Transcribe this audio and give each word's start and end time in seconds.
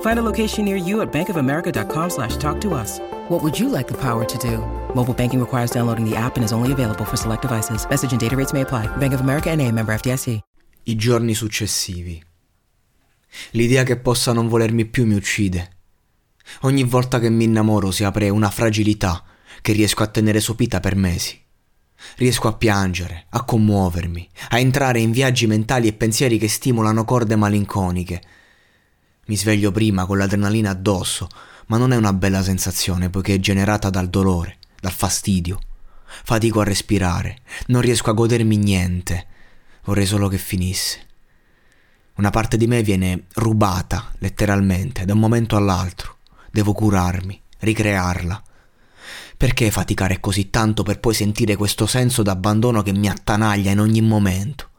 Find 0.00 0.18
a 0.18 0.22
location 0.22 0.66
near 0.66 0.76
you 0.76 1.00
at 1.00 1.10
bankofamerica.com 1.10 2.10
slash 2.10 2.36
talk 2.36 2.60
to 2.60 2.74
us. 2.74 3.00
What 3.30 3.42
would 3.42 3.58
you 3.58 3.70
like 3.70 3.86
the 3.86 3.96
power 3.96 4.26
to 4.26 4.38
do? 4.38 4.58
Mobile 4.94 5.14
banking 5.14 5.40
requires 5.40 5.70
downloading 5.70 6.04
the 6.04 6.16
app 6.16 6.36
and 6.36 6.44
is 6.44 6.52
only 6.52 6.72
available 6.72 7.06
for 7.06 7.16
select 7.16 7.42
devices. 7.42 7.86
Message 7.88 8.12
and 8.12 8.20
data 8.20 8.36
rates 8.36 8.52
may 8.52 8.62
apply. 8.62 8.86
Bank 8.98 9.14
of 9.14 9.20
America 9.20 9.50
and 9.50 9.60
a 9.60 9.70
member 9.72 9.94
FDIC. 9.94 10.40
I 10.84 10.96
giorni 10.96 11.34
successivi. 11.34 12.22
L'idea 13.52 13.84
che 13.84 13.98
possa 13.98 14.32
non 14.32 14.48
volermi 14.48 14.86
più 14.86 15.06
mi 15.06 15.14
uccide. 15.14 15.76
Ogni 16.62 16.82
volta 16.84 17.20
che 17.20 17.28
mi 17.28 17.44
innamoro 17.44 17.90
si 17.90 18.02
apre 18.02 18.28
una 18.28 18.50
fragilità 18.50 19.22
che 19.60 19.72
riesco 19.72 20.02
a 20.02 20.06
tenere 20.06 20.40
sopita 20.40 20.80
per 20.80 20.96
mesi. 20.96 21.38
Riesco 22.16 22.48
a 22.48 22.54
piangere, 22.54 23.26
a 23.30 23.44
commuovermi, 23.44 24.28
a 24.50 24.58
entrare 24.58 25.00
in 25.00 25.10
viaggi 25.10 25.46
mentali 25.46 25.86
e 25.86 25.92
pensieri 25.92 26.38
che 26.38 26.48
stimolano 26.48 27.04
corde 27.04 27.36
malinconiche. 27.36 28.22
Mi 29.30 29.36
sveglio 29.36 29.70
prima 29.70 30.06
con 30.06 30.18
l'adrenalina 30.18 30.70
addosso, 30.70 31.28
ma 31.66 31.76
non 31.76 31.92
è 31.92 31.96
una 31.96 32.12
bella 32.12 32.42
sensazione 32.42 33.10
poiché 33.10 33.34
è 33.34 33.38
generata 33.38 33.88
dal 33.88 34.08
dolore, 34.08 34.58
dal 34.80 34.90
fastidio. 34.90 35.60
Fatico 36.24 36.58
a 36.58 36.64
respirare, 36.64 37.38
non 37.66 37.80
riesco 37.80 38.10
a 38.10 38.12
godermi 38.12 38.56
niente. 38.56 39.26
Vorrei 39.84 40.04
solo 40.04 40.26
che 40.26 40.36
finisse. 40.36 41.06
Una 42.14 42.30
parte 42.30 42.56
di 42.56 42.66
me 42.66 42.82
viene 42.82 43.26
rubata, 43.34 44.10
letteralmente, 44.18 45.04
da 45.04 45.12
un 45.12 45.20
momento 45.20 45.54
all'altro. 45.54 46.16
Devo 46.50 46.72
curarmi, 46.72 47.40
ricrearla. 47.60 48.42
Perché 49.36 49.70
faticare 49.70 50.18
così 50.18 50.50
tanto 50.50 50.82
per 50.82 50.98
poi 50.98 51.14
sentire 51.14 51.54
questo 51.54 51.86
senso 51.86 52.24
d'abbandono 52.24 52.82
che 52.82 52.92
mi 52.92 53.08
attanaglia 53.08 53.70
in 53.70 53.78
ogni 53.78 54.00
momento? 54.00 54.69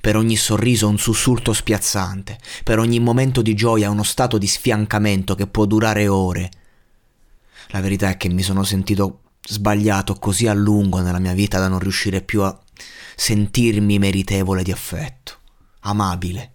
Per 0.00 0.16
ogni 0.16 0.36
sorriso 0.36 0.88
un 0.88 0.98
sussulto 0.98 1.52
spiazzante, 1.52 2.38
per 2.64 2.78
ogni 2.78 3.00
momento 3.00 3.42
di 3.42 3.54
gioia 3.54 3.90
uno 3.90 4.02
stato 4.02 4.38
di 4.38 4.46
sfiancamento 4.46 5.34
che 5.34 5.46
può 5.46 5.64
durare 5.66 6.08
ore. 6.08 6.50
La 7.68 7.80
verità 7.80 8.10
è 8.10 8.16
che 8.16 8.28
mi 8.28 8.42
sono 8.42 8.62
sentito 8.64 9.22
sbagliato 9.42 10.14
così 10.14 10.46
a 10.46 10.54
lungo 10.54 11.00
nella 11.00 11.18
mia 11.18 11.32
vita 11.32 11.58
da 11.58 11.68
non 11.68 11.78
riuscire 11.78 12.22
più 12.22 12.42
a 12.42 12.58
sentirmi 13.16 13.98
meritevole 13.98 14.62
di 14.62 14.72
affetto, 14.72 15.38
amabile. 15.80 16.52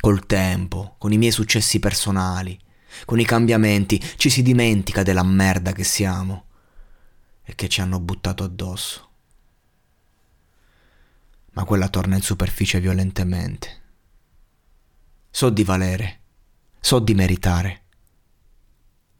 Col 0.00 0.26
tempo, 0.26 0.94
con 0.98 1.12
i 1.12 1.18
miei 1.18 1.32
successi 1.32 1.78
personali, 1.78 2.58
con 3.04 3.20
i 3.20 3.24
cambiamenti, 3.24 4.02
ci 4.16 4.30
si 4.30 4.42
dimentica 4.42 5.02
della 5.02 5.22
merda 5.22 5.72
che 5.72 5.84
siamo 5.84 6.46
e 7.44 7.54
che 7.54 7.68
ci 7.68 7.80
hanno 7.80 8.00
buttato 8.00 8.42
addosso. 8.44 9.09
Ma 11.52 11.64
quella 11.64 11.88
torna 11.88 12.16
in 12.16 12.22
superficie 12.22 12.80
violentemente. 12.80 13.82
So 15.30 15.50
di 15.50 15.64
valere, 15.64 16.20
so 16.80 16.98
di 16.98 17.14
meritare, 17.14 17.84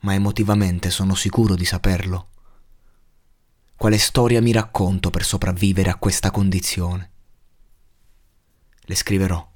ma 0.00 0.14
emotivamente 0.14 0.90
sono 0.90 1.14
sicuro 1.14 1.54
di 1.54 1.64
saperlo. 1.64 2.28
Quale 3.76 3.98
storia 3.98 4.40
mi 4.42 4.52
racconto 4.52 5.10
per 5.10 5.24
sopravvivere 5.24 5.90
a 5.90 5.96
questa 5.96 6.30
condizione? 6.30 7.10
Le 8.80 8.94
scriverò. 8.94 9.52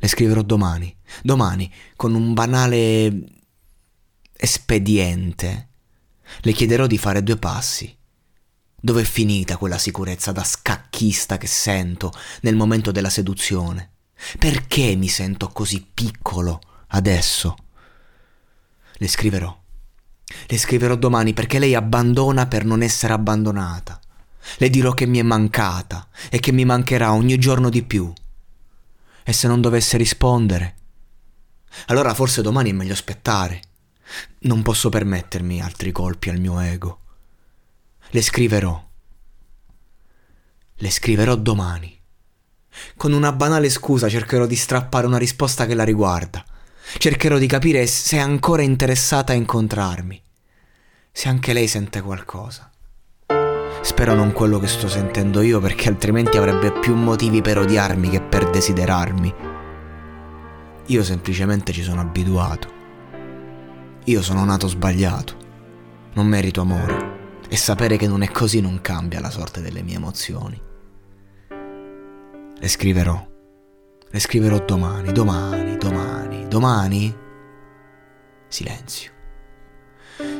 Le 0.00 0.08
scriverò 0.08 0.42
domani. 0.42 0.94
Domani, 1.22 1.72
con 1.96 2.14
un 2.14 2.34
banale 2.34 3.24
espediente. 4.36 5.68
Le 6.40 6.52
chiederò 6.52 6.86
di 6.86 6.98
fare 6.98 7.22
due 7.22 7.36
passi. 7.36 7.97
Dov'è 8.80 9.02
finita 9.02 9.56
quella 9.56 9.76
sicurezza 9.76 10.30
da 10.30 10.44
scacchista 10.44 11.36
che 11.36 11.48
sento 11.48 12.12
nel 12.42 12.54
momento 12.54 12.92
della 12.92 13.10
seduzione? 13.10 13.90
Perché 14.38 14.94
mi 14.94 15.08
sento 15.08 15.48
così 15.48 15.84
piccolo 15.92 16.60
adesso? 16.88 17.56
Le 18.92 19.08
scriverò. 19.08 19.62
Le 20.46 20.58
scriverò 20.58 20.94
domani 20.94 21.32
perché 21.34 21.58
lei 21.58 21.74
abbandona 21.74 22.46
per 22.46 22.64
non 22.64 22.82
essere 22.82 23.14
abbandonata. 23.14 24.00
Le 24.58 24.70
dirò 24.70 24.92
che 24.92 25.06
mi 25.06 25.18
è 25.18 25.22
mancata 25.22 26.08
e 26.30 26.38
che 26.38 26.52
mi 26.52 26.64
mancherà 26.64 27.12
ogni 27.12 27.36
giorno 27.36 27.70
di 27.70 27.82
più. 27.82 28.12
E 29.24 29.32
se 29.32 29.48
non 29.48 29.60
dovesse 29.60 29.96
rispondere? 29.96 30.76
Allora 31.86 32.14
forse 32.14 32.42
domani 32.42 32.70
è 32.70 32.74
meglio 32.74 32.92
aspettare. 32.92 33.60
Non 34.40 34.62
posso 34.62 34.88
permettermi 34.88 35.60
altri 35.60 35.90
colpi 35.90 36.30
al 36.30 36.38
mio 36.38 36.60
ego. 36.60 37.00
Le 38.10 38.22
scriverò. 38.22 38.82
Le 40.76 40.90
scriverò 40.90 41.34
domani. 41.34 41.94
Con 42.96 43.12
una 43.12 43.32
banale 43.32 43.68
scusa 43.68 44.08
cercherò 44.08 44.46
di 44.46 44.56
strappare 44.56 45.06
una 45.06 45.18
risposta 45.18 45.66
che 45.66 45.74
la 45.74 45.84
riguarda. 45.84 46.42
Cercherò 46.96 47.36
di 47.36 47.46
capire 47.46 47.86
se 47.86 48.16
è 48.16 48.20
ancora 48.20 48.62
interessata 48.62 49.32
a 49.32 49.36
incontrarmi. 49.36 50.22
Se 51.12 51.28
anche 51.28 51.52
lei 51.52 51.68
sente 51.68 52.00
qualcosa. 52.00 52.70
Spero 53.82 54.14
non 54.14 54.32
quello 54.32 54.58
che 54.58 54.68
sto 54.68 54.88
sentendo 54.88 55.42
io 55.42 55.60
perché 55.60 55.88
altrimenti 55.88 56.38
avrebbe 56.38 56.72
più 56.72 56.94
motivi 56.94 57.42
per 57.42 57.58
odiarmi 57.58 58.08
che 58.08 58.22
per 58.22 58.48
desiderarmi. 58.48 59.34
Io 60.86 61.04
semplicemente 61.04 61.72
ci 61.72 61.82
sono 61.82 62.00
abituato. 62.00 62.72
Io 64.04 64.22
sono 64.22 64.46
nato 64.46 64.66
sbagliato. 64.66 65.36
Non 66.14 66.26
merito 66.26 66.62
amore. 66.62 67.07
E 67.48 67.56
sapere 67.56 67.96
che 67.96 68.06
non 68.06 68.22
è 68.22 68.30
così 68.30 68.60
non 68.60 68.80
cambia 68.82 69.20
la 69.20 69.30
sorte 69.30 69.62
delle 69.62 69.82
mie 69.82 69.96
emozioni. 69.96 70.60
Le 72.60 72.68
scriverò. 72.68 73.26
Le 74.10 74.20
scriverò 74.20 74.62
domani, 74.64 75.12
domani, 75.12 75.76
domani, 75.78 76.46
domani. 76.48 77.16
Silenzio. 78.48 79.12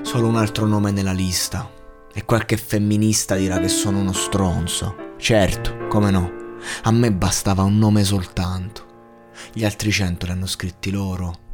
Solo 0.03 0.27
un 0.27 0.37
altro 0.37 0.67
nome 0.67 0.91
nella 0.91 1.13
lista. 1.13 1.71
E 2.13 2.25
qualche 2.25 2.57
femminista 2.57 3.37
dirà 3.37 3.59
che 3.59 3.69
sono 3.69 4.01
uno 4.01 4.13
stronzo. 4.13 5.15
Certo, 5.17 5.87
come 5.89 6.11
no. 6.11 6.33
A 6.83 6.91
me 6.91 7.13
bastava 7.13 7.63
un 7.63 7.79
nome 7.79 8.05
soltanto. 8.05 8.87
Gli 9.53 9.65
altri 9.65 9.93
cento 9.93 10.27
li 10.27 10.33
hanno 10.33 10.47
scritti 10.47 10.91
loro. 10.91 11.47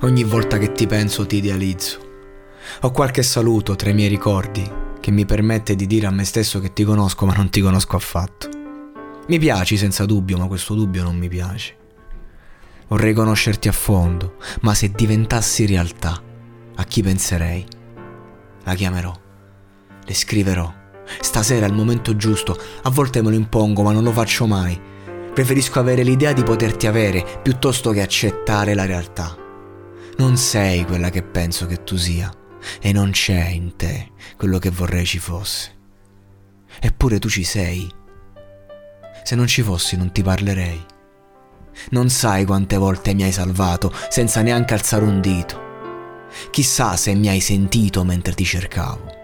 Ogni 0.00 0.24
volta 0.24 0.58
che 0.58 0.72
ti 0.72 0.86
penso 0.86 1.26
ti 1.26 1.36
idealizzo. 1.36 2.07
Ho 2.82 2.90
qualche 2.90 3.22
saluto 3.22 3.74
tra 3.76 3.90
i 3.90 3.94
miei 3.94 4.08
ricordi 4.08 4.86
che 5.00 5.10
mi 5.10 5.24
permette 5.24 5.74
di 5.74 5.86
dire 5.86 6.06
a 6.06 6.10
me 6.10 6.24
stesso 6.24 6.60
che 6.60 6.72
ti 6.72 6.84
conosco 6.84 7.26
ma 7.26 7.34
non 7.34 7.50
ti 7.50 7.60
conosco 7.60 7.96
affatto. 7.96 8.48
Mi 9.28 9.38
piaci 9.38 9.76
senza 9.76 10.04
dubbio, 10.04 10.38
ma 10.38 10.46
questo 10.46 10.74
dubbio 10.74 11.02
non 11.02 11.16
mi 11.16 11.28
piace. 11.28 11.76
Vorrei 12.88 13.12
conoscerti 13.12 13.68
a 13.68 13.72
fondo, 13.72 14.36
ma 14.62 14.74
se 14.74 14.90
diventassi 14.90 15.66
realtà, 15.66 16.22
a 16.76 16.84
chi 16.84 17.02
penserei? 17.02 17.66
La 18.64 18.74
chiamerò, 18.74 19.14
le 20.04 20.14
scriverò. 20.14 20.72
Stasera 21.20 21.66
è 21.66 21.68
il 21.68 21.74
momento 21.74 22.16
giusto, 22.16 22.58
a 22.82 22.90
volte 22.90 23.20
me 23.20 23.30
lo 23.30 23.36
impongo, 23.36 23.82
ma 23.82 23.92
non 23.92 24.04
lo 24.04 24.12
faccio 24.12 24.46
mai. 24.46 24.80
Preferisco 25.34 25.78
avere 25.78 26.02
l'idea 26.02 26.32
di 26.32 26.42
poterti 26.42 26.86
avere 26.86 27.40
piuttosto 27.42 27.90
che 27.90 28.00
accettare 28.00 28.74
la 28.74 28.86
realtà. 28.86 29.36
Non 30.16 30.36
sei 30.36 30.84
quella 30.84 31.10
che 31.10 31.22
penso 31.22 31.66
che 31.66 31.84
tu 31.84 31.96
sia 31.96 32.32
e 32.80 32.92
non 32.92 33.10
c'è 33.10 33.48
in 33.48 33.76
te 33.76 34.12
quello 34.36 34.58
che 34.58 34.70
vorrei 34.70 35.04
ci 35.04 35.18
fosse. 35.18 35.76
Eppure 36.80 37.18
tu 37.18 37.28
ci 37.28 37.44
sei. 37.44 37.90
Se 39.24 39.34
non 39.34 39.46
ci 39.46 39.62
fossi 39.62 39.96
non 39.96 40.12
ti 40.12 40.22
parlerei. 40.22 40.84
Non 41.90 42.08
sai 42.08 42.44
quante 42.44 42.76
volte 42.76 43.14
mi 43.14 43.22
hai 43.22 43.32
salvato 43.32 43.92
senza 44.08 44.42
neanche 44.42 44.74
alzare 44.74 45.04
un 45.04 45.20
dito. 45.20 45.66
Chissà 46.50 46.96
se 46.96 47.14
mi 47.14 47.28
hai 47.28 47.40
sentito 47.40 48.04
mentre 48.04 48.34
ti 48.34 48.44
cercavo. 48.44 49.16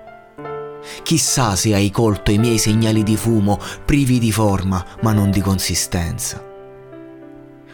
Chissà 1.03 1.57
se 1.57 1.75
hai 1.75 1.91
colto 1.91 2.31
i 2.31 2.39
miei 2.39 2.59
segnali 2.59 3.03
di 3.03 3.17
fumo, 3.17 3.59
privi 3.85 4.19
di 4.19 4.33
forma 4.33 4.85
ma 5.03 5.13
non 5.13 5.31
di 5.31 5.41
consistenza. 5.41 6.54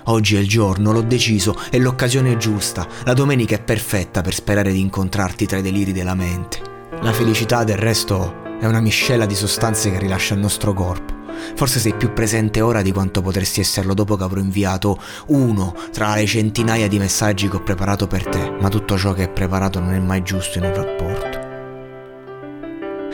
Oggi 0.04 0.36
è 0.36 0.38
il 0.38 0.48
giorno, 0.48 0.92
l'ho 0.92 1.02
deciso, 1.02 1.56
è 1.70 1.78
l'occasione 1.78 2.36
giusta. 2.36 2.86
La 3.04 3.12
domenica 3.12 3.54
è 3.54 3.62
perfetta 3.62 4.22
per 4.22 4.34
sperare 4.34 4.72
di 4.72 4.80
incontrarti 4.80 5.46
tra 5.46 5.58
i 5.58 5.62
deliri 5.62 5.92
della 5.92 6.14
mente. 6.14 6.60
La 7.02 7.12
felicità 7.12 7.64
del 7.64 7.76
resto 7.76 8.42
è 8.60 8.66
una 8.66 8.80
miscela 8.80 9.26
di 9.26 9.34
sostanze 9.34 9.90
che 9.90 9.98
rilascia 9.98 10.34
il 10.34 10.40
nostro 10.40 10.72
corpo. 10.72 11.18
Forse 11.54 11.78
sei 11.78 11.94
più 11.94 12.12
presente 12.12 12.60
ora 12.60 12.82
di 12.82 12.92
quanto 12.92 13.22
potresti 13.22 13.60
esserlo 13.60 13.94
dopo 13.94 14.16
che 14.16 14.24
avrò 14.24 14.40
inviato 14.40 14.98
uno 15.28 15.74
tra 15.92 16.14
le 16.14 16.26
centinaia 16.26 16.88
di 16.88 16.98
messaggi 16.98 17.48
che 17.48 17.56
ho 17.56 17.62
preparato 17.62 18.06
per 18.06 18.26
te, 18.26 18.50
ma 18.60 18.68
tutto 18.68 18.98
ciò 18.98 19.12
che 19.14 19.24
è 19.24 19.30
preparato 19.30 19.80
non 19.80 19.94
è 19.94 19.98
mai 19.98 20.22
giusto 20.22 20.58
in 20.58 20.64
un 20.64 20.74
rapporto. 20.74 21.48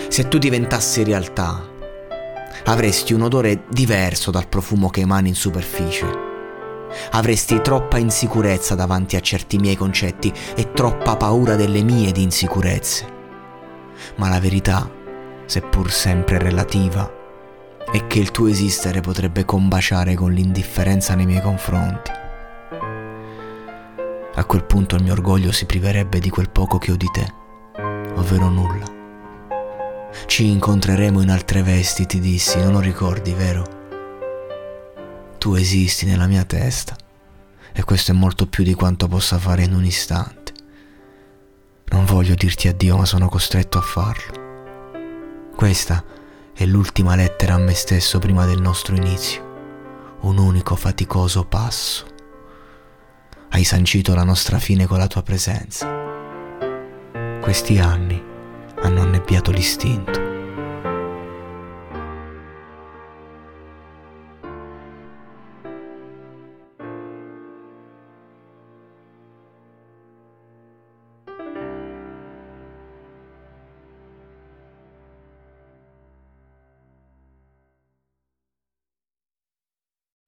Se 0.08 0.26
tu 0.28 0.38
diventassi 0.38 1.04
realtà, 1.04 1.68
avresti 2.64 3.12
un 3.12 3.22
odore 3.22 3.64
diverso 3.68 4.30
dal 4.30 4.48
profumo 4.48 4.88
che 4.88 5.02
emani 5.02 5.28
in 5.28 5.34
superficie. 5.34 6.25
Avresti 7.12 7.60
troppa 7.60 7.98
insicurezza 7.98 8.74
davanti 8.74 9.16
a 9.16 9.20
certi 9.20 9.58
miei 9.58 9.76
concetti 9.76 10.32
e 10.54 10.72
troppa 10.72 11.16
paura 11.16 11.54
delle 11.56 11.82
mie 11.82 12.12
di 12.12 12.22
insicurezze. 12.22 13.14
Ma 14.16 14.28
la 14.28 14.40
verità, 14.40 14.90
seppur 15.46 15.90
sempre 15.90 16.38
relativa, 16.38 17.10
è 17.90 18.06
che 18.06 18.18
il 18.18 18.30
tuo 18.30 18.48
esistere 18.48 19.00
potrebbe 19.00 19.44
combaciare 19.44 20.14
con 20.14 20.32
l'indifferenza 20.32 21.14
nei 21.14 21.26
miei 21.26 21.40
confronti. 21.40 22.10
A 24.34 24.44
quel 24.44 24.64
punto 24.64 24.96
il 24.96 25.02
mio 25.02 25.12
orgoglio 25.12 25.52
si 25.52 25.64
priverebbe 25.64 26.18
di 26.18 26.28
quel 26.28 26.50
poco 26.50 26.78
che 26.78 26.92
ho 26.92 26.96
di 26.96 27.08
te, 27.10 27.32
ovvero 28.16 28.48
nulla. 28.48 28.84
Ci 30.26 30.46
incontreremo 30.46 31.22
in 31.22 31.30
altre 31.30 31.62
vesti, 31.62 32.06
ti 32.06 32.20
dissi, 32.20 32.58
non 32.58 32.72
lo 32.72 32.80
ricordi, 32.80 33.32
vero? 33.32 33.75
Tu 35.46 35.54
esisti 35.54 36.06
nella 36.06 36.26
mia 36.26 36.44
testa 36.44 36.96
e 37.72 37.84
questo 37.84 38.10
è 38.10 38.14
molto 38.14 38.48
più 38.48 38.64
di 38.64 38.74
quanto 38.74 39.06
possa 39.06 39.38
fare 39.38 39.62
in 39.62 39.74
un 39.74 39.84
istante. 39.84 40.52
Non 41.90 42.04
voglio 42.04 42.34
dirti 42.34 42.66
addio, 42.66 42.96
ma 42.96 43.04
sono 43.04 43.28
costretto 43.28 43.78
a 43.78 43.80
farlo. 43.80 45.52
Questa 45.54 46.02
è 46.52 46.66
l'ultima 46.66 47.14
lettera 47.14 47.54
a 47.54 47.58
me 47.58 47.74
stesso 47.74 48.18
prima 48.18 48.44
del 48.44 48.60
nostro 48.60 48.96
inizio, 48.96 50.18
un 50.22 50.38
unico 50.38 50.74
faticoso 50.74 51.44
passo. 51.44 52.06
Hai 53.50 53.62
sancito 53.62 54.16
la 54.16 54.24
nostra 54.24 54.58
fine 54.58 54.86
con 54.86 54.98
la 54.98 55.06
tua 55.06 55.22
presenza. 55.22 55.88
Questi 57.40 57.78
anni 57.78 58.20
hanno 58.80 59.00
annebbiato 59.00 59.52
l'istinto 59.52 60.25